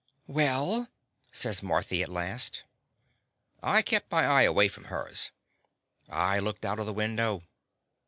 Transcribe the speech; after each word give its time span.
"Well?" 0.25 0.89
says 1.31 1.61
Marthy, 1.61 2.01
at 2.01 2.09
last. 2.09 2.63
I 3.61 3.83
kept 3.83 4.11
my 4.11 4.23
eye 4.25 4.41
away 4.41 4.67
from 4.67 4.85
hers. 4.85 5.29
I 6.09 6.39
looked 6.39 6.65
out 6.65 6.79
of 6.79 6.87
the 6.87 6.91
window. 6.93 7.43